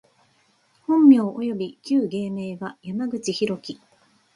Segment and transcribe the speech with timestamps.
[0.87, 3.79] 本名および旧芸名は、山口大樹（やまぐちひろき）